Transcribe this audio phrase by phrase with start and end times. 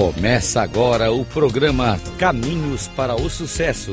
[0.00, 3.90] Começa agora o programa Caminhos para o Sucesso.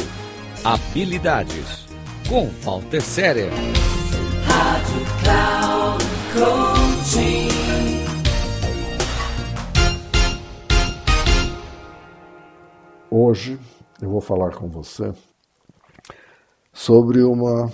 [0.63, 1.85] Habilidades
[2.29, 3.49] com Walter Séria.
[4.45, 7.49] Rádio Cloud Coaching.
[13.11, 13.59] Hoje
[14.01, 15.11] eu vou falar com você
[16.71, 17.69] sobre uma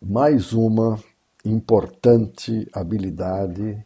[0.00, 1.00] mais uma
[1.44, 3.84] importante habilidade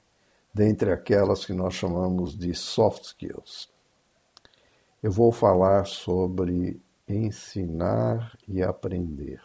[0.53, 3.71] dentre aquelas que nós chamamos de soft skills.
[5.03, 9.41] Eu vou falar sobre ensinar e aprender.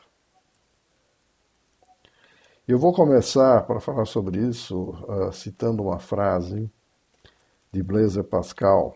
[2.67, 6.69] Eu vou começar para falar sobre isso uh, citando uma frase
[7.71, 8.95] de Blaise Pascal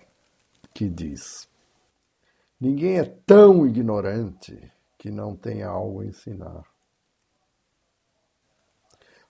[0.74, 1.48] que diz:
[2.60, 6.64] Ninguém é tão ignorante que não tenha algo a ensinar.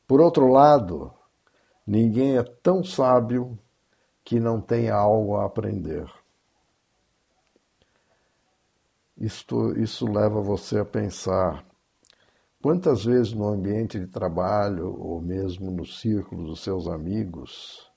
[0.08, 1.14] Por outro lado,
[1.86, 3.58] Ninguém é tão sábio
[4.24, 6.10] que não tenha algo a aprender.
[9.18, 11.66] Isto, isso leva você a pensar
[12.62, 17.92] quantas vezes no ambiente de trabalho ou mesmo no círculo dos seus amigos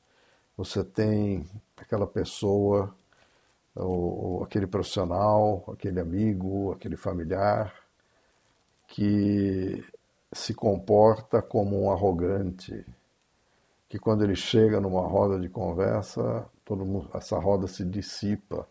[0.56, 2.94] você tem aquela pessoa
[3.75, 7.75] ou, ou aquele profissional, aquele amigo, aquele familiar
[8.87, 9.84] que
[10.33, 12.84] se comporta como um arrogante,
[13.95, 18.69] que quando ele chega numa roda de conversa, todo mundo, essa roda se dissipa,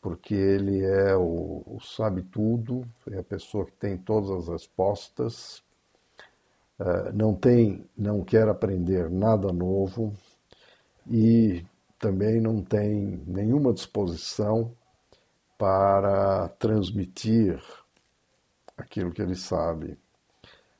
[0.00, 5.62] porque ele é o, o sabe tudo, é a pessoa que tem todas as respostas,
[6.80, 10.12] uh, não tem, não quer aprender nada novo
[11.08, 11.64] e
[11.96, 14.72] também não tem nenhuma disposição
[15.56, 17.62] para transmitir
[18.76, 19.96] aquilo que ele sabe.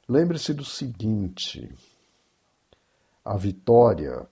[0.08, 1.72] Lembre-se do seguinte:
[3.30, 4.28] a vitória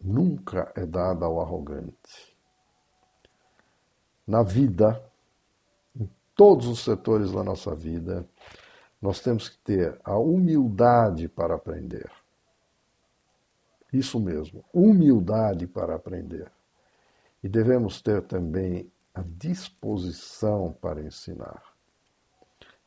[0.00, 2.36] nunca é dada ao arrogante.
[4.26, 5.00] Na vida,
[5.94, 8.28] em todos os setores da nossa vida,
[9.00, 12.10] nós temos que ter a humildade para aprender.
[13.92, 16.50] Isso mesmo, humildade para aprender.
[17.44, 21.62] E devemos ter também a disposição para ensinar.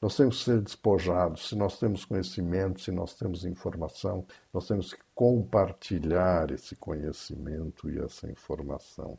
[0.05, 1.49] Nós temos que ser despojados.
[1.49, 4.23] Se nós temos conhecimento, se nós temos informação,
[4.53, 9.17] nós temos que compartilhar esse conhecimento e essa informação.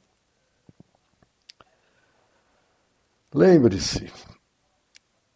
[3.34, 4.12] Lembre-se,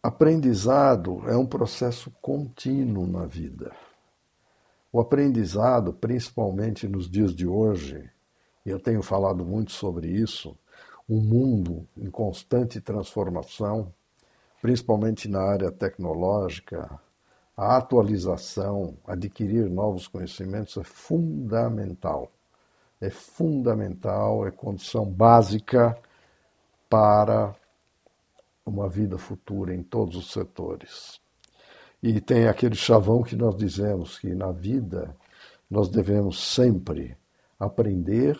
[0.01, 3.75] aprendizado é um processo contínuo na vida.
[4.89, 8.09] O aprendizado, principalmente nos dias de hoje,
[8.65, 10.57] e eu tenho falado muito sobre isso,
[11.09, 13.93] um mundo em constante transformação,
[14.61, 16.99] principalmente na área tecnológica,
[17.57, 22.31] a atualização, adquirir novos conhecimentos é fundamental.
[22.99, 25.97] É fundamental, é condição básica
[26.87, 27.55] para
[28.63, 31.19] uma vida futura em todos os setores.
[32.01, 35.15] E tem aquele chavão que nós dizemos que na vida
[35.69, 37.17] nós devemos sempre
[37.59, 38.39] aprender,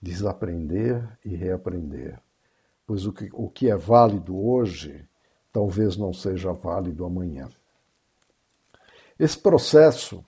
[0.00, 2.20] desaprender e reaprender.
[2.84, 5.06] Pois o que, o que é válido hoje
[5.52, 7.48] talvez não seja válido amanhã.
[9.18, 10.24] Esse processo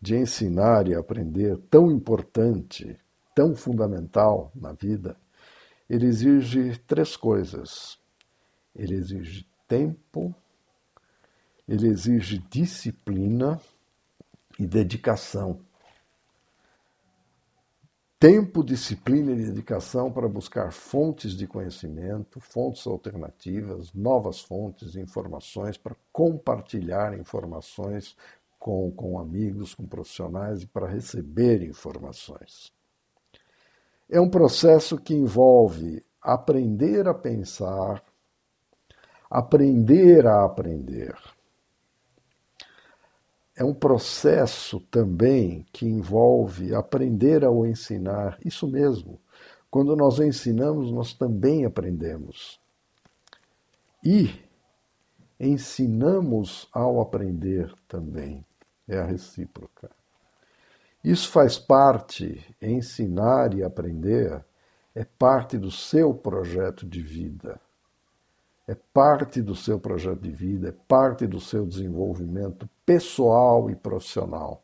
[0.00, 2.98] de ensinar e aprender, tão importante,
[3.34, 5.16] tão fundamental na vida,
[5.88, 7.98] ele exige três coisas.
[8.74, 10.34] Ele exige tempo,
[11.68, 13.60] ele exige disciplina
[14.58, 15.60] e dedicação
[18.20, 25.78] tempo, disciplina e dedicação para buscar fontes de conhecimento, fontes alternativas, novas fontes de informações,
[25.78, 28.14] para compartilhar informações
[28.58, 32.70] com, com amigos, com profissionais e para receber informações.
[34.06, 38.04] É um processo que envolve aprender a pensar,
[39.30, 41.16] aprender a aprender
[43.60, 48.38] é um processo também que envolve aprender ao ensinar.
[48.42, 49.20] Isso mesmo.
[49.70, 52.58] Quando nós ensinamos, nós também aprendemos.
[54.02, 54.30] E
[55.38, 58.42] ensinamos ao aprender também.
[58.88, 59.90] É a recíproca.
[61.04, 64.42] Isso faz parte, ensinar e aprender,
[64.94, 67.60] é parte do seu projeto de vida
[68.70, 74.62] é parte do seu projeto de vida, é parte do seu desenvolvimento pessoal e profissional.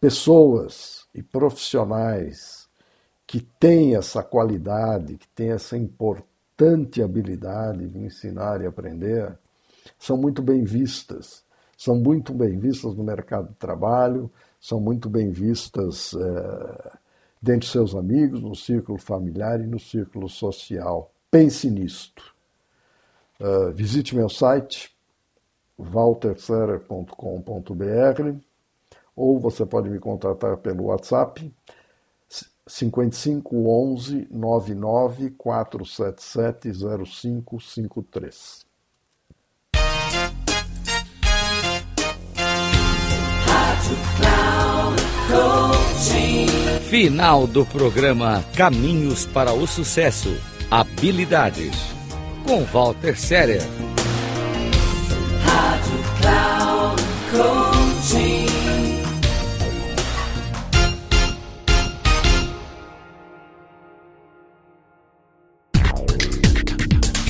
[0.00, 2.68] Pessoas e profissionais
[3.24, 9.38] que têm essa qualidade, que têm essa importante habilidade de ensinar e aprender,
[9.96, 11.44] são muito bem vistas.
[11.78, 14.28] São muito bem vistas no mercado de trabalho,
[14.60, 16.90] são muito bem vistas é,
[17.40, 21.12] dentre seus amigos, no círculo familiar e no círculo social.
[21.30, 22.31] Pense nisto.
[23.42, 24.94] Uh, visite meu site
[25.76, 28.38] walterserer.com.br
[29.16, 31.52] ou você pode me contatar pelo WhatsApp
[32.68, 38.64] 5511 99 477 0553.
[46.88, 50.30] Final do programa Caminhos para o Sucesso.
[50.70, 51.91] Habilidades.
[52.52, 53.60] Com Walter Séria.
[55.42, 55.92] Rádio.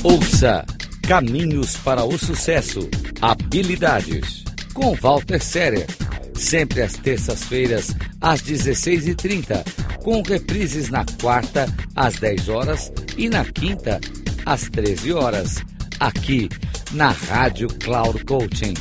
[0.03, 0.65] Ouça
[1.07, 2.89] Caminhos para o Sucesso.
[3.21, 4.43] Habilidades.
[4.73, 5.87] Com Walter Séria
[6.35, 9.63] sempre às terças-feiras, às 16h30,
[10.03, 11.65] com reprises na quarta,
[11.95, 14.01] às 10 horas e na quinta,
[14.45, 15.57] às 13 horas,
[15.99, 16.49] aqui
[16.91, 18.73] na Rádio Cloud Coaching.